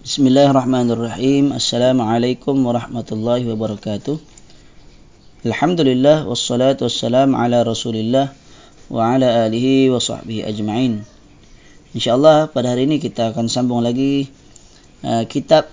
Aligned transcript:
Bismillahirrahmanirrahim. 0.00 1.52
Assalamualaikum 1.52 2.56
warahmatullahi 2.64 3.44
wabarakatuh. 3.44 4.16
Alhamdulillah 5.44 6.24
wassalatu 6.24 6.88
wassalam 6.88 7.36
ala 7.36 7.60
Rasulillah 7.68 8.32
wa 8.88 9.12
ala 9.12 9.44
alihi 9.44 9.92
wa 9.92 10.00
sahbihi 10.00 10.48
ajma'in. 10.48 11.04
Insyaallah 11.92 12.48
pada 12.48 12.72
hari 12.72 12.88
ini 12.88 12.96
kita 12.96 13.36
akan 13.36 13.52
sambung 13.52 13.84
lagi 13.84 14.32
uh, 15.04 15.28
kitab 15.28 15.68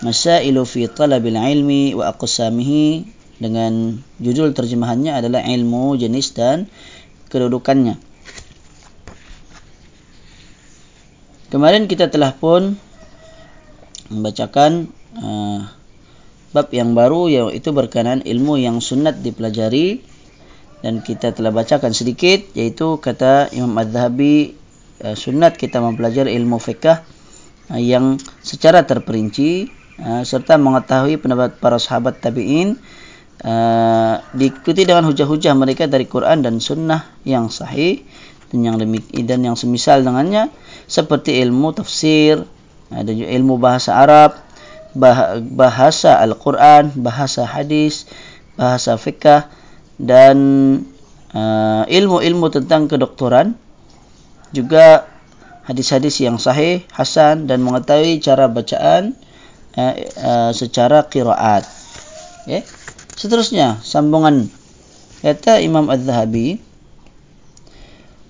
Masailu 0.00 0.64
fi 0.64 0.88
Talabil 0.88 1.36
Ilmi 1.36 1.92
wa 1.92 2.08
Aqsamihi 2.08 3.04
dengan 3.36 4.00
judul 4.16 4.56
terjemahannya 4.56 5.12
adalah 5.12 5.44
ilmu 5.44 6.00
jenis 6.00 6.32
dan 6.32 6.72
kedudukannya. 7.28 8.00
Kemarin 11.52 11.84
kita 11.84 12.08
telah 12.08 12.32
pun 12.32 12.80
membacakan 14.12 14.92
uh, 15.16 15.64
bab 16.52 16.68
yang 16.70 16.92
baru 16.92 17.32
yaitu 17.32 17.72
berkenaan 17.72 18.20
ilmu 18.22 18.60
yang 18.60 18.84
sunat 18.84 19.24
dipelajari 19.24 20.04
dan 20.84 21.00
kita 21.00 21.32
telah 21.32 21.48
bacakan 21.48 21.96
sedikit 21.96 22.44
yaitu 22.52 23.00
kata 23.00 23.48
Imam 23.56 23.72
Az-Zahabi 23.80 24.52
uh, 25.00 25.16
sunat 25.16 25.56
kita 25.56 25.80
mempelajari 25.80 26.36
ilmu 26.36 26.60
fiqh 26.60 26.92
uh, 26.92 27.80
yang 27.80 28.20
secara 28.44 28.84
terperinci 28.84 29.72
uh, 30.04 30.22
serta 30.28 30.60
mengetahui 30.60 31.16
pendapat 31.16 31.56
para 31.56 31.80
sahabat 31.80 32.20
tabi'in 32.20 32.76
uh, 33.48 34.20
diikuti 34.36 34.84
dengan 34.84 35.08
hujah-hujah 35.08 35.56
mereka 35.56 35.88
dari 35.88 36.04
Quran 36.04 36.44
dan 36.44 36.60
sunnah 36.60 37.08
yang 37.24 37.48
sahih 37.48 38.04
dan 38.52 38.60
yang 38.60 38.76
demikian 38.76 39.24
dan 39.24 39.40
yang 39.40 39.56
semisal 39.56 40.04
dengannya 40.04 40.52
seperti 40.84 41.40
ilmu 41.40 41.72
tafsir 41.72 42.44
ada 42.92 43.10
juga 43.10 43.28
ilmu 43.32 43.56
bahasa 43.56 43.96
Arab, 43.96 44.36
bahasa 45.56 46.20
Al-Quran, 46.20 46.92
bahasa 47.00 47.48
hadis, 47.48 48.04
bahasa 48.56 49.00
fikah 49.00 49.48
dan 49.96 50.36
uh, 51.32 51.84
ilmu-ilmu 51.88 52.52
tentang 52.52 52.88
kedoktoran 52.88 53.56
juga 54.52 55.08
hadis-hadis 55.64 56.20
yang 56.20 56.36
sahih, 56.36 56.84
hasan 56.92 57.48
dan 57.48 57.64
mengetahui 57.64 58.20
cara 58.20 58.52
bacaan 58.52 59.16
uh, 59.80 59.94
uh, 60.20 60.50
secara 60.52 61.08
qiraat. 61.08 61.64
Okay. 62.44 62.66
Seterusnya 63.16 63.80
sambungan 63.80 64.50
kata 65.22 65.62
Imam 65.62 65.86
Az-Zahabi 65.88 66.58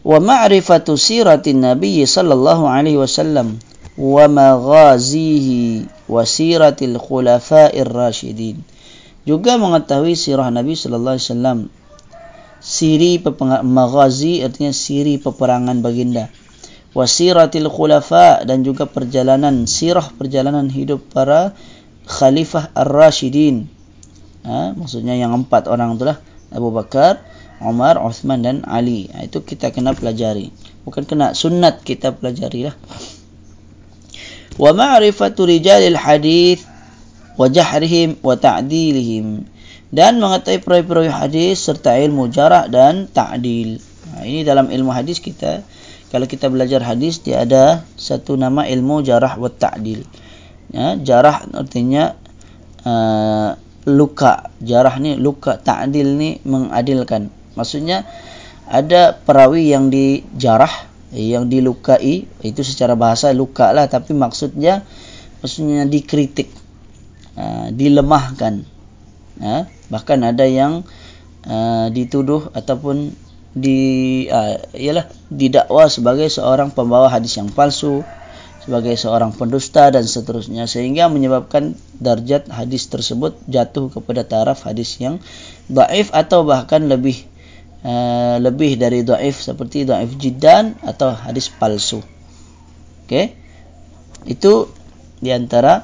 wa 0.05 0.19
ma'rifatu 0.19 0.99
siratin 0.99 1.65
nabiy 1.65 2.05
sallallahu 2.05 2.69
alaihi 2.69 3.01
wasallam 3.01 3.63
wa 4.03 4.27
siratil 6.27 6.99
khulafa'ir 6.99 7.87
rasyidin 7.87 8.59
juga 9.23 9.55
mengetahui 9.55 10.19
sirah 10.19 10.51
Nabi 10.51 10.75
sallallahu 10.75 11.15
alaihi 11.15 11.29
wasallam 11.31 11.59
siri 12.59 13.23
maghazi 13.63 14.43
artinya 14.43 14.75
siri 14.75 15.19
peperangan 15.19 15.83
baginda. 15.83 16.31
Wasiratil 16.93 17.73
khulafa 17.73 18.45
dan 18.45 18.67
juga 18.67 18.85
perjalanan 18.85 19.65
sirah 19.65 20.13
perjalanan 20.13 20.69
hidup 20.69 21.01
para 21.09 21.57
khalifah 22.05 22.69
ar-rasyidin 22.77 23.65
ha, 24.45 24.77
maksudnya 24.77 25.17
yang 25.17 25.33
empat 25.33 25.73
orang 25.73 25.97
itulah 25.97 26.21
Abu 26.53 26.69
Bakar 26.69 27.25
Umar 27.65 27.97
Uthman 27.97 28.45
dan 28.45 28.61
Ali. 28.69 29.09
Ha, 29.15 29.25
itu 29.25 29.41
kita 29.41 29.73
kena 29.73 29.97
pelajari. 29.97 30.53
Bukan 30.85 31.09
kena 31.09 31.33
sunat 31.33 31.81
kita 31.81 32.13
pelajari 32.13 32.69
lah 32.69 32.77
wa 34.61 34.71
ma'rifatu 34.73 35.49
rijalil 35.49 35.97
hadis 35.97 36.65
wa 37.37 37.49
jahrihim 37.49 38.21
wa 38.21 38.37
ta'dilihim 38.37 39.49
dan 39.93 40.21
mengetahui 40.21 40.65
perawi-perawi 40.65 41.13
hadis 41.13 41.61
serta 41.61 41.97
ilmu 42.01 42.33
jarak 42.33 42.73
dan 42.73 43.09
ta'dil. 43.13 43.81
Nah, 44.13 44.25
ini 44.25 44.41
dalam 44.45 44.73
ilmu 44.73 44.89
hadis 44.93 45.21
kita 45.21 45.65
kalau 46.13 46.29
kita 46.29 46.53
belajar 46.53 46.85
hadis 46.85 47.25
dia 47.25 47.49
ada 47.49 47.89
satu 47.97 48.37
nama 48.37 48.69
ilmu 48.69 49.01
jarah 49.01 49.33
wa 49.41 49.49
ta'dil. 49.49 50.05
Ya, 50.73 50.97
jarah 51.01 51.41
artinya 51.57 52.17
uh, 52.85 53.57
luka. 53.89 54.53
Jarah 54.61 55.01
ni 55.01 55.17
luka, 55.17 55.57
ta'dil 55.57 56.21
ni 56.21 56.37
mengadilkan. 56.45 57.33
Maksudnya 57.57 58.05
ada 58.69 59.17
perawi 59.17 59.73
yang 59.73 59.89
dijarah 59.89 60.92
yang 61.13 61.53
dilukai 61.53 62.25
itu 62.41 62.61
secara 62.65 62.97
bahasa 62.97 63.31
luka 63.37 63.71
lah. 63.71 63.87
Tapi 63.87 64.17
maksudnya 64.17 64.83
maksudnya 65.45 65.85
dikritik 65.85 66.49
uh, 67.37 67.69
dilemahkan. 67.73 68.65
Uh, 69.43 69.65
bahkan 69.93 70.21
ada 70.25 70.49
yang 70.49 70.85
uh, 71.45 71.87
dituduh 71.93 72.49
ataupun 72.57 73.13
di 73.53 73.81
uh, 74.33 74.57
ialah 74.73 75.09
didakwa 75.29 75.85
sebagai 75.93 76.33
seorang 76.33 76.73
pembawa 76.73 77.13
hadis 77.13 77.37
yang 77.37 77.53
palsu 77.53 78.01
sebagai 78.63 78.95
seorang 78.95 79.35
pendusta 79.35 79.91
dan 79.91 80.07
seterusnya. 80.07 80.71
Sehingga 80.71 81.11
menyebabkan 81.11 81.75
darjat 81.99 82.49
hadis 82.49 82.89
tersebut 82.89 83.37
jatuh 83.51 83.91
kepada 83.91 84.23
taraf 84.25 84.65
hadis 84.65 84.97
yang 85.03 85.19
dhaif 85.67 86.15
atau 86.15 86.47
bahkan 86.47 86.87
lebih 86.87 87.27
Eh, 87.83 88.37
lebih 88.39 88.79
dari 88.79 89.03
dhaif 89.03 89.43
seperti 89.43 89.83
dhaif 89.83 90.15
jiddan 90.15 90.79
atau 90.87 91.11
hadis 91.19 91.51
palsu. 91.51 91.99
Okey. 93.03 93.35
Itu 94.23 94.71
di 95.19 95.35
antara 95.35 95.83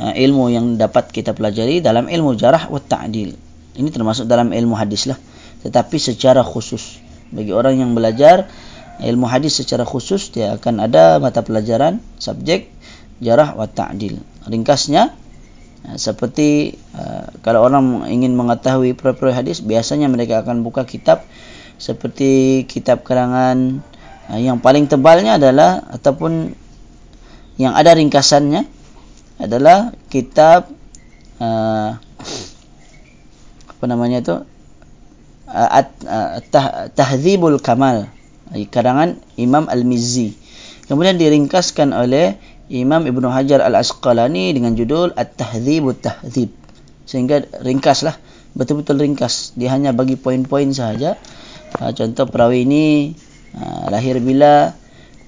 uh, 0.00 0.14
ilmu 0.16 0.48
yang 0.48 0.80
dapat 0.80 1.12
kita 1.12 1.36
pelajari 1.36 1.84
dalam 1.84 2.08
ilmu 2.08 2.40
jarah 2.40 2.72
wa 2.72 2.80
ta'dil. 2.80 3.36
Ini 3.76 3.88
termasuk 3.92 4.24
dalam 4.24 4.48
ilmu 4.48 4.72
hadis 4.80 5.04
lah. 5.04 5.20
Tetapi 5.60 6.00
secara 6.00 6.40
khusus 6.40 7.04
bagi 7.28 7.52
orang 7.52 7.76
yang 7.76 7.92
belajar 7.92 8.48
ilmu 9.04 9.28
hadis 9.28 9.60
secara 9.60 9.84
khusus 9.84 10.32
dia 10.32 10.56
akan 10.56 10.88
ada 10.88 11.20
mata 11.20 11.44
pelajaran 11.44 12.00
subjek 12.16 12.72
jarah 13.20 13.52
wa 13.52 13.68
ta'dil. 13.68 14.24
Ringkasnya 14.48 15.12
seperti 15.94 16.74
uh, 16.98 17.30
kalau 17.46 17.62
orang 17.62 18.10
ingin 18.10 18.34
mengetahui 18.34 18.98
perkara 18.98 19.30
hadis 19.30 19.62
biasanya 19.62 20.10
mereka 20.10 20.42
akan 20.42 20.66
buka 20.66 20.82
kitab 20.82 21.22
seperti 21.78 22.66
kitab 22.66 23.06
karangan 23.06 23.86
uh, 24.26 24.42
yang 24.42 24.58
paling 24.58 24.90
tebalnya 24.90 25.38
adalah 25.38 25.86
ataupun 25.94 26.58
yang 27.62 27.78
ada 27.78 27.94
ringkasannya 27.94 28.66
adalah 29.38 29.94
kitab 30.10 30.66
apa 31.36 32.00
namanya 33.84 34.24
itu 34.24 34.40
at-tahdzibul 35.46 37.60
kamal 37.60 38.08
karangan 38.72 39.20
Imam 39.36 39.68
Al-Mizzi. 39.68 40.32
Kemudian 40.86 41.18
diringkaskan 41.18 41.90
oleh 41.90 42.38
Imam 42.66 43.06
Ibn 43.06 43.24
Hajar 43.30 43.62
Al-Asqalani 43.62 44.50
dengan 44.50 44.74
judul 44.74 45.14
At-Tahdzibut 45.14 46.02
Tahdzib. 46.02 46.50
Sehingga 47.06 47.46
ringkaslah, 47.62 48.18
betul-betul 48.58 48.98
ringkas. 48.98 49.54
Dia 49.54 49.70
hanya 49.70 49.94
bagi 49.94 50.18
poin-poin 50.18 50.74
sahaja. 50.74 51.14
Ha, 51.78 51.94
contoh 51.94 52.26
perawi 52.26 52.66
ini 52.66 53.14
ha, 53.54 53.86
lahir 53.94 54.18
bila, 54.18 54.74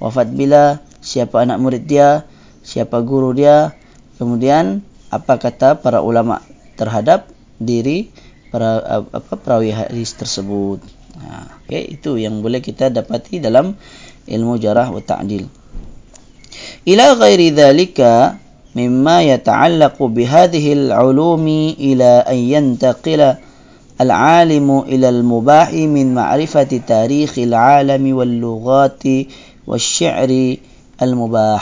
wafat 0.02 0.34
bila, 0.34 0.82
siapa 0.98 1.46
anak 1.46 1.62
murid 1.62 1.86
dia, 1.86 2.26
siapa 2.66 2.98
guru 3.06 3.30
dia, 3.30 3.78
kemudian 4.18 4.82
apa 5.14 5.38
kata 5.38 5.78
para 5.78 6.02
ulama 6.02 6.42
terhadap 6.74 7.30
diri 7.62 8.10
para 8.50 9.02
apa 9.14 9.34
perawi 9.38 9.70
hadis 9.70 10.18
tersebut. 10.18 10.82
Ha, 11.22 11.62
okay, 11.62 11.86
itu 11.86 12.18
yang 12.18 12.42
boleh 12.42 12.58
kita 12.58 12.90
dapati 12.90 13.38
dalam 13.38 13.78
ilmu 14.26 14.58
jarah 14.58 14.90
wa 14.90 14.98
ta'dil 14.98 15.57
ila 16.88 17.20
ghairi 17.20 17.52
dhalika 17.52 18.40
mimma 18.72 19.20
yata'allaqu 19.28 20.08
bihadhihi 20.08 20.88
al-'ulumi 20.88 21.76
ila 21.92 22.24
an 22.24 22.38
yantaqila 22.40 23.36
al-'alimu 24.00 24.88
ila 24.88 25.08
al-mubahi 25.12 25.84
min 25.84 26.16
ma'rifati 26.16 26.80
tarikh 26.80 27.36
al-'alami 27.44 28.16
wal-lughati 28.16 29.28
wasy-sy'ri 29.68 30.64
al-mubah. 30.96 31.60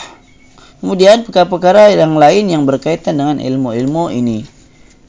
Kemudian 0.79 1.27
perkara-perkara 1.27 1.91
yang 1.91 2.15
lain 2.15 2.47
yang 2.47 2.63
berkaitan 2.63 3.19
dengan 3.19 3.43
ilmu-ilmu 3.43 4.15
ini. 4.15 4.47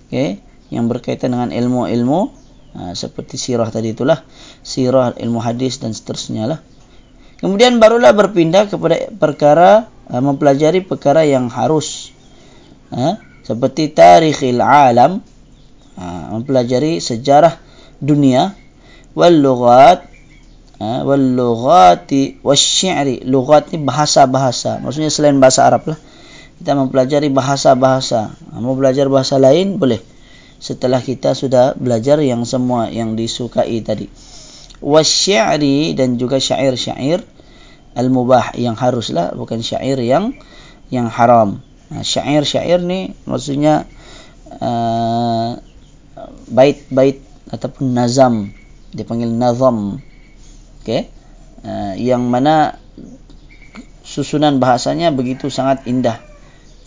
Okey 0.09 0.41
yang 0.68 0.91
berkaitan 0.91 1.31
dengan 1.31 1.50
ilmu-ilmu 1.51 2.19
ha, 2.75 2.91
seperti 2.91 3.39
sirah 3.39 3.71
tadi 3.71 3.95
itulah. 3.95 4.24
Sirah 4.63 5.15
ilmu 5.15 5.39
hadis 5.39 5.80
dan 5.80 5.95
seterusnya 5.95 6.44
lah. 6.47 6.59
Kemudian 7.38 7.77
barulah 7.77 8.12
berpindah 8.18 8.68
kepada 8.68 9.13
perkara 9.13 9.88
uh, 10.07 10.21
mempelajari 10.24 10.83
perkara 10.83 11.27
yang 11.27 11.51
harus. 11.51 12.15
Uh, 12.92 13.19
seperti 13.44 13.92
tarikhil 13.92 14.63
alam. 14.63 15.24
Uh, 15.98 16.39
mempelajari 16.39 17.00
sejarah 17.04 17.59
dunia. 18.00 18.56
Wal 19.18 19.39
lughat. 19.39 20.07
Ha, 20.77 21.01
wal 21.01 21.33
lughati 21.33 22.38
wasyi'ri 22.45 23.25
lughat 23.25 23.74
ni 23.74 23.81
bahasa-bahasa. 23.81 24.77
Maksudnya 24.77 25.09
selain 25.09 25.42
bahasa 25.42 25.65
Arab 25.65 25.89
lah. 25.89 25.98
Kita 26.62 26.77
mempelajari 26.77 27.33
bahasa-bahasa. 27.33 28.30
Ha, 28.30 28.62
mau 28.62 28.77
belajar 28.77 29.10
bahasa 29.10 29.42
lain 29.42 29.81
boleh. 29.81 29.98
Setelah 30.62 31.01
kita 31.01 31.33
sudah 31.33 31.74
belajar 31.74 32.21
yang 32.21 32.45
semua 32.45 32.94
yang 32.94 33.18
disukai 33.18 33.81
tadi. 33.81 34.06
Wasyi'ri 34.77 35.98
dan 35.98 36.21
juga 36.21 36.38
syair-syair 36.38 37.25
al-mubah 37.97 38.53
yang 38.53 38.77
haruslah 38.77 39.33
bukan 39.33 39.65
syair 39.65 39.97
yang 39.97 40.38
yang 40.94 41.09
haram. 41.09 41.65
Ha, 41.89 42.05
syair-syair 42.05 42.83
ni 42.85 43.17
maksudnya 43.25 43.89
uh, 44.61 45.57
bait-bait 46.53 47.25
ataupun 47.49 47.97
nazam. 47.97 48.53
Dipanggil 48.94 49.33
nazam. 49.33 49.99
Okay? 50.85 51.17
uh, 51.63 51.94
yang 51.97 52.27
mana 52.27 52.77
susunan 54.05 54.61
bahasanya 54.61 55.11
begitu 55.11 55.50
sangat 55.50 55.85
indah. 55.89 56.21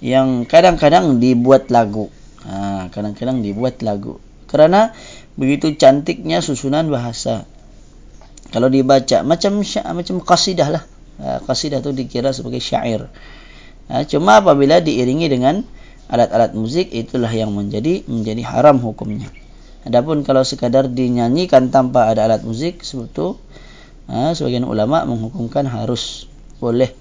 Yang 0.01 0.49
kadang-kadang 0.49 1.21
dibuat 1.21 1.69
lagu. 1.69 2.09
Uh, 2.41 2.89
kadang-kadang 2.89 3.45
dibuat 3.45 3.85
lagu. 3.85 4.17
Kerana 4.49 4.97
begitu 5.37 5.77
cantiknya 5.77 6.41
susunan 6.41 6.89
bahasa. 6.89 7.45
Kalau 8.51 8.67
dibaca 8.67 9.23
macam 9.23 9.63
macam 9.95 10.17
qasidah 10.25 10.69
lah. 10.73 10.83
uh, 10.83 11.00
qasidah 11.21 11.85
tu 11.85 11.93
dikira 11.93 12.33
sebagai 12.33 12.59
syair. 12.59 13.07
Uh, 13.91 14.05
cuma 14.07 14.41
apabila 14.41 14.81
diiringi 14.81 15.27
dengan 15.29 15.63
alat-alat 16.11 16.57
musik 16.57 16.91
itulah 16.91 17.31
yang 17.31 17.53
menjadi 17.53 18.03
menjadi 18.09 18.43
haram 18.47 18.81
hukumnya. 18.83 19.31
Adapun 19.87 20.27
kalau 20.27 20.45
sekadar 20.45 20.91
dinyanyikan 20.93 21.73
tanpa 21.73 22.13
ada 22.13 22.29
alat 22.29 22.45
musik 22.45 22.85
sebab 22.85 23.09
itu 23.09 23.27
ha, 24.13 24.37
sebagian 24.37 24.69
ulama 24.69 25.09
menghukumkan 25.09 25.65
harus 25.65 26.29
boleh 26.61 26.93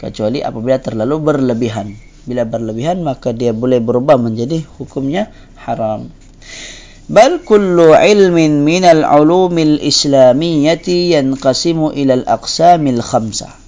kecuali 0.00 0.40
apabila 0.40 0.80
terlalu 0.80 1.20
berlebihan. 1.20 1.92
Bila 2.24 2.48
berlebihan 2.48 3.04
maka 3.04 3.36
dia 3.36 3.52
boleh 3.52 3.84
berubah 3.84 4.16
menjadi 4.16 4.64
hukumnya 4.80 5.28
haram 5.60 6.08
al 7.12 9.04
ulum 9.04 9.54
al 9.58 9.76
islamiyyati 9.84 11.12
yanqasimu 11.12 11.92
ila 11.92 12.12
al 12.20 12.24
aqsam 12.40 12.88
al 12.88 13.04
khamsah 13.04 13.62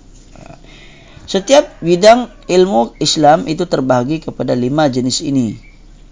setiap 1.25 1.81
bidang 1.81 2.29
ilmu 2.53 3.01
Islam 3.01 3.49
itu 3.49 3.65
terbahagi 3.65 4.29
kepada 4.29 4.53
lima 4.53 4.93
jenis 4.93 5.25
ini. 5.25 5.57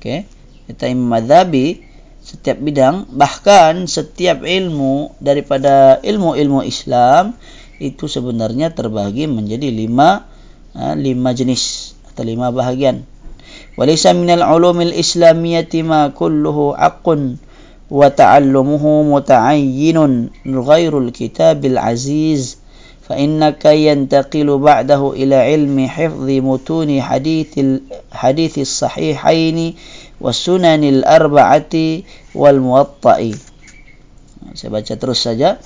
Okey. 0.00 0.24
Kata 0.72 0.88
Imam 0.88 1.12
Madhabi 1.12 1.84
setiap 2.22 2.56
bidang 2.62 3.10
bahkan 3.12 3.84
setiap 3.90 4.46
ilmu 4.46 5.18
daripada 5.18 5.98
ilmu-ilmu 6.00 6.62
Islam 6.62 7.34
itu 7.82 8.06
sebenarnya 8.06 8.70
terbahagi 8.70 9.26
menjadi 9.26 9.74
lima 9.74 10.30
ha, 10.70 10.94
lima 10.94 11.34
jenis 11.34 11.94
atau 12.14 12.22
lima 12.22 12.54
bahagian 12.54 13.02
islamiyyati 14.92 15.80
ma 15.82 16.12
kulluhu 16.12 16.76
aqun 16.76 17.40
wa 17.92 18.08
ta'allumuhu 18.08 19.04
muta'ayyinun 19.08 20.32
ghairul 20.44 21.12
kitabil 21.12 21.76
aziz 21.76 22.60
fa 23.04 23.16
innaka 23.20 23.76
yantaqilu 23.76 24.60
ba'dahu 24.60 25.12
ila 25.12 25.44
ilmi 25.48 25.88
hifdhi 25.88 26.40
mutuni 26.40 27.00
hadithil 27.00 27.84
hadithis 28.12 28.80
sahihaini 28.80 29.76
wasunanil 30.22 31.02
arba'ati 31.02 32.06
wal 32.38 32.62
muwatta'i. 32.62 33.34
Saya 34.54 34.80
terus 34.84 35.20
saja. 35.26 35.58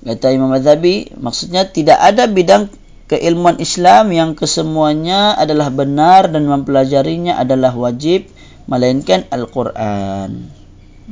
Kata 0.00 0.32
Imam 0.32 0.48
Madhabi, 0.48 1.12
maksudnya 1.20 1.68
tidak 1.68 2.00
ada 2.00 2.24
bidang 2.24 2.72
keilmuan 3.10 3.58
Islam 3.58 4.14
yang 4.14 4.38
kesemuanya 4.38 5.34
adalah 5.34 5.66
benar 5.74 6.30
dan 6.30 6.46
mempelajarinya 6.46 7.42
adalah 7.42 7.74
wajib 7.74 8.30
melainkan 8.70 9.26
Al-Quran. 9.34 10.46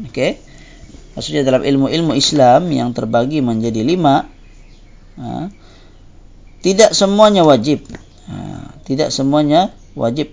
Okey. 0.07 0.39
Maksudnya 1.19 1.43
dalam 1.43 1.67
ilmu-ilmu 1.67 2.15
Islam 2.15 2.71
yang 2.71 2.95
terbagi 2.95 3.43
menjadi 3.43 3.83
lima, 3.83 4.31
ha, 5.19 5.51
tidak 6.63 6.95
semuanya 6.95 7.43
wajib. 7.43 7.83
Ha, 8.31 8.79
tidak 8.87 9.11
semuanya 9.11 9.75
wajib 9.99 10.31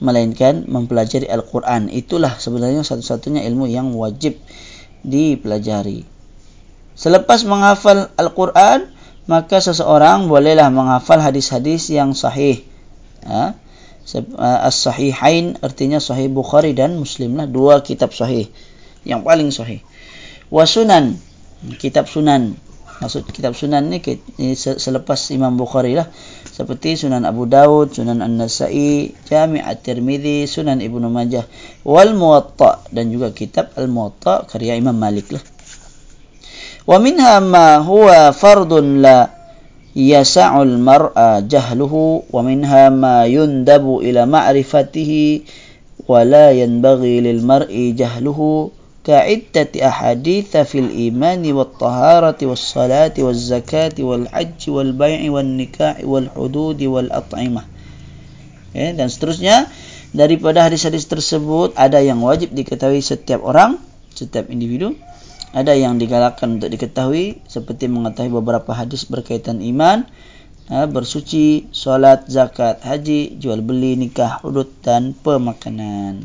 melainkan 0.00 0.64
mempelajari 0.64 1.28
Al-Quran. 1.28 1.92
Itulah 1.92 2.40
sebenarnya 2.40 2.80
satu-satunya 2.80 3.44
ilmu 3.44 3.68
yang 3.68 3.92
wajib 3.92 4.40
dipelajari. 5.04 6.08
Selepas 6.96 7.44
menghafal 7.44 8.08
Al-Quran, 8.16 8.88
maka 9.30 9.62
seseorang 9.62 10.26
bolehlah 10.26 10.68
menghafal 10.72 11.22
hadis-hadis 11.22 11.90
yang 11.94 12.16
sahih. 12.16 12.66
Ha? 13.22 13.54
As-Sahihain 14.66 15.62
artinya 15.62 16.02
Sahih 16.02 16.26
Bukhari 16.26 16.74
dan 16.74 16.98
Muslim 16.98 17.38
lah. 17.38 17.46
Dua 17.46 17.86
kitab 17.86 18.10
sahih. 18.10 18.50
Yang 19.06 19.20
paling 19.22 19.48
sahih. 19.54 19.80
Wasunan. 20.50 21.22
Kitab 21.78 22.10
sunan. 22.10 22.58
Maksud 23.02 23.26
kitab 23.34 23.58
sunan 23.58 23.90
ni 23.90 23.98
selepas 24.54 25.18
Imam 25.34 25.58
Bukhari 25.58 25.98
lah 25.98 26.06
seperti 26.46 26.94
Sunan 26.94 27.26
Abu 27.26 27.50
Daud, 27.50 27.90
Sunan 27.90 28.22
An-Nasa'i, 28.22 29.10
Jami' 29.26 29.58
At-Tirmidzi, 29.58 30.46
Sunan 30.46 30.78
Ibnu 30.78 31.10
Majah, 31.10 31.42
wal 31.82 32.14
Muwatta 32.14 32.78
dan 32.94 33.10
juga 33.10 33.34
kitab 33.34 33.74
Al-Muwatta 33.74 34.46
karya 34.46 34.78
Imam 34.78 34.94
Malik 34.94 35.34
lah. 35.34 35.42
Wa 36.87 36.97
minha 37.03 37.41
ma 37.43 37.83
huwa 37.83 38.31
fardun 38.31 39.03
la 39.03 39.29
yas'ul 39.97 40.77
mar'a 40.77 41.41
jahluhu 41.43 42.29
wa 42.29 42.41
minha 42.45 42.87
ma 42.93 43.25
yundabu 43.27 43.99
ila 44.05 44.23
ma'rifatihi 44.29 45.43
wa 46.07 46.23
la 46.23 46.53
yanbaghi 46.53 47.19
lil 47.25 47.41
mar'i 47.43 47.91
jahluhu 47.97 48.71
كعدة 49.07 49.71
أحاديث 49.79 50.51
في 50.67 50.77
الإيمان 50.83 51.39
والطهارة 51.47 52.39
والصلاة 52.43 53.15
والزكاة 53.15 53.95
والحج 53.95 54.61
والبيع 54.67 55.19
والنكاح 55.31 55.95
والحدود 56.03 56.79
والأطعمة 56.83 57.61
ya, 58.75 58.91
dan 58.91 59.07
seterusnya 59.07 59.71
daripada 60.11 60.67
hadis-hadis 60.67 61.07
tersebut 61.07 61.71
ada 61.79 62.03
yang 62.03 62.19
wajib 62.19 62.51
diketahui 62.51 62.99
setiap 62.99 63.47
orang 63.47 63.79
setiap 64.11 64.51
individu 64.51 64.99
ada 65.52 65.76
yang 65.76 66.00
digalakkan 66.00 66.56
untuk 66.56 66.72
diketahui 66.72 67.44
seperti 67.44 67.88
mengetahui 67.88 68.32
beberapa 68.32 68.72
hadis 68.72 69.04
berkaitan 69.04 69.60
iman 69.60 70.08
ha, 70.72 70.88
bersuci, 70.88 71.68
solat, 71.76 72.28
zakat, 72.32 72.80
haji, 72.80 73.36
jual 73.36 73.60
beli, 73.60 73.96
nikah, 74.00 74.40
hudud 74.40 74.68
dan 74.80 75.12
pemakanan. 75.12 76.24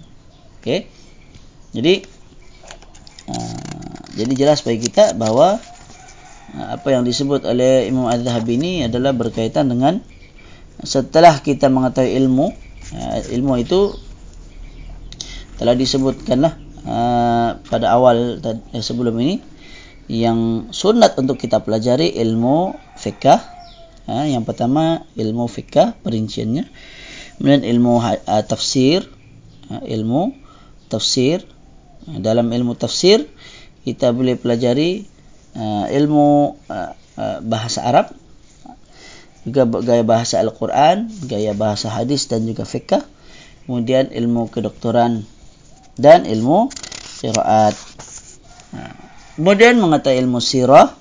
Okey. 0.60 0.88
Jadi 1.76 2.18
Ah, 3.28 4.08
jadi 4.16 4.48
jelas 4.48 4.64
bagi 4.64 4.88
kita 4.88 5.12
bahawa 5.20 5.60
ah, 6.56 6.80
apa 6.80 6.96
yang 6.96 7.04
disebut 7.04 7.44
oleh 7.44 7.92
Imam 7.92 8.08
Az-Zahabi 8.08 8.56
ini 8.56 8.72
adalah 8.88 9.12
berkaitan 9.12 9.68
dengan 9.68 10.00
setelah 10.80 11.44
kita 11.44 11.68
mengetahui 11.68 12.16
ilmu 12.24 12.56
ah, 12.96 13.20
ilmu 13.20 13.60
itu 13.60 14.00
telah 15.60 15.76
disebutkanlah 15.76 16.56
pada 17.68 17.88
awal 17.92 18.40
eh, 18.72 18.84
sebelum 18.84 19.20
ini 19.20 19.44
yang 20.08 20.72
sunat 20.72 21.20
untuk 21.20 21.36
kita 21.36 21.60
pelajari 21.60 22.16
ilmu 22.16 22.72
fikah 22.96 23.44
yang 24.08 24.48
pertama 24.48 25.04
ilmu 25.20 25.52
fikah 25.52 26.00
perinciannya 26.00 26.64
kemudian 27.36 27.68
ilmu 27.68 28.00
tafsir 28.48 29.04
ilmu 29.68 30.32
tafsir 30.88 31.44
dalam 32.08 32.48
ilmu 32.48 32.80
tafsir 32.80 33.28
kita 33.84 34.16
boleh 34.16 34.40
pelajari 34.40 35.04
uh, 35.56 35.88
ilmu 35.88 36.60
uh, 36.68 36.92
uh, 37.16 37.40
bahasa 37.40 37.84
Arab 37.84 38.12
juga 39.48 39.64
gaya 39.80 40.04
bahasa 40.04 40.44
Al-Quran, 40.44 41.08
gaya 41.24 41.56
bahasa 41.56 41.88
hadis 41.88 42.28
dan 42.28 42.44
juga 42.44 42.68
fiqh. 42.68 43.00
Kemudian 43.64 44.12
ilmu 44.12 44.52
kedoktoran 44.52 45.24
dan 45.96 46.28
ilmu 46.28 46.68
qiraat. 47.18 47.76
Uh, 48.74 48.96
kemudian 49.38 49.82
mengetahui 49.82 50.22
ilmu 50.22 50.38
sirah 50.38 50.94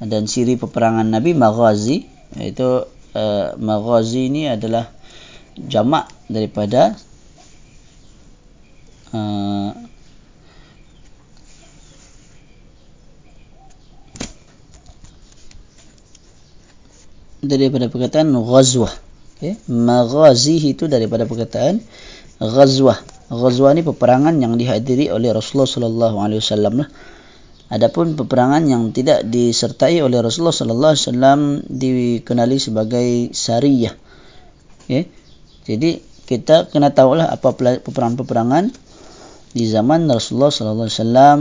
dan 0.00 0.24
siri 0.24 0.56
peperangan 0.56 1.04
Nabi 1.04 1.36
Maghazi 1.36 2.08
iaitu 2.36 2.88
uh, 3.16 3.46
Maghazi 3.60 4.32
ini 4.32 4.48
adalah 4.48 4.88
jamak 5.60 6.08
daripada 6.30 6.96
uh, 9.12 9.70
daripada 17.44 17.88
perkataan 17.88 18.30
ghazwah. 18.32 18.92
Okay. 19.36 19.56
Maghazi 19.68 20.60
itu 20.60 20.84
daripada 20.86 21.24
perkataan 21.24 21.80
ghazwah. 22.38 23.00
Ghazwah 23.30 23.78
ni 23.78 23.86
peperangan 23.86 24.42
yang 24.42 24.58
dihadiri 24.58 25.14
oleh 25.14 25.30
Rasulullah 25.30 25.70
sallallahu 25.70 26.16
alaihi 26.18 26.42
wasallam 26.42 26.82
lah. 26.82 26.88
Adapun 27.70 28.18
peperangan 28.18 28.66
yang 28.66 28.90
tidak 28.90 29.22
disertai 29.30 30.02
oleh 30.02 30.18
Rasulullah 30.18 30.50
sallallahu 30.50 30.90
alaihi 30.90 31.06
wasallam 31.06 31.40
dikenali 31.70 32.58
sebagai 32.58 33.30
sariyah. 33.30 33.94
Okay. 34.82 35.06
Jadi 35.70 36.02
kita 36.26 36.66
kena 36.74 36.90
tahulah 36.90 37.30
apa 37.30 37.54
peperangan-peperangan 37.54 38.74
di 39.54 39.64
zaman 39.70 40.10
Rasulullah 40.10 40.50
sallallahu 40.50 40.90
alaihi 40.90 40.98
wasallam 40.98 41.38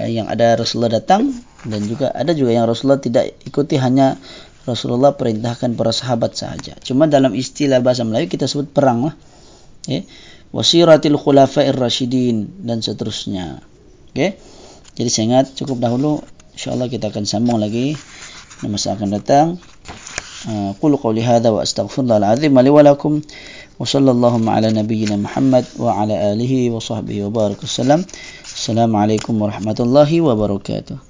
eh, 0.00 0.08
yang 0.16 0.32
ada 0.32 0.56
Rasulullah 0.56 0.96
datang 0.96 1.28
dan 1.68 1.84
juga 1.84 2.08
ada 2.16 2.32
juga 2.32 2.56
yang 2.56 2.64
Rasulullah 2.64 3.04
tidak 3.04 3.36
ikuti 3.44 3.76
hanya 3.76 4.16
Rasulullah 4.64 5.12
perintahkan 5.12 5.76
para 5.76 5.92
sahabat 5.92 6.32
sahaja. 6.32 6.80
Cuma 6.80 7.04
dalam 7.04 7.36
istilah 7.36 7.84
bahasa 7.84 8.08
Melayu 8.08 8.32
kita 8.32 8.48
sebut 8.48 8.72
perang 8.72 9.12
lah. 9.12 9.14
Okay. 9.84 10.08
Wasiratil 10.50 11.14
khulafa'ir 11.14 11.78
rasyidin 11.78 12.66
dan 12.66 12.82
seterusnya. 12.82 13.62
Okay. 14.10 14.34
Jadi 14.98 15.08
saya 15.08 15.24
ingat 15.30 15.46
cukup 15.54 15.78
dahulu 15.78 16.20
insyaallah 16.58 16.90
kita 16.90 17.14
akan 17.14 17.22
sambung 17.22 17.62
lagi 17.62 17.94
di 18.58 18.66
masa 18.66 18.98
akan 18.98 19.08
datang. 19.14 19.46
Qul 20.80 20.96
qawli 20.96 21.22
hadha 21.22 21.52
wa 21.54 21.62
astaghfirullahal 21.62 22.34
azim 22.34 22.56
li 22.56 22.70
wa 22.72 22.82
lakum 22.82 23.20
wa 23.78 23.84
sallallahu 23.86 24.40
ala 24.48 24.72
nabiyyina 24.72 25.20
Muhammad 25.20 25.68
wa 25.76 26.00
ala 26.00 26.34
alihi 26.34 26.72
wa 26.72 26.80
sahbihi 26.80 27.28
wa 27.28 27.30
baraka 27.30 27.68
sallam. 27.68 28.02
Assalamualaikum 28.42 29.36
warahmatullahi 29.36 30.18
wabarakatuh. 30.18 31.09